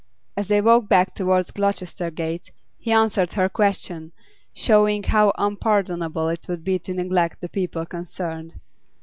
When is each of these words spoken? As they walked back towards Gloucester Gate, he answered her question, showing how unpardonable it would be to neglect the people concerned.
As 0.35 0.47
they 0.47 0.61
walked 0.61 0.89
back 0.89 1.13
towards 1.13 1.51
Gloucester 1.51 2.09
Gate, 2.09 2.49
he 2.79 2.91
answered 2.91 3.33
her 3.33 3.47
question, 3.47 4.13
showing 4.51 5.03
how 5.03 5.31
unpardonable 5.37 6.27
it 6.29 6.47
would 6.49 6.63
be 6.63 6.79
to 6.79 6.95
neglect 6.95 7.39
the 7.39 7.49
people 7.49 7.85
concerned. 7.85 8.55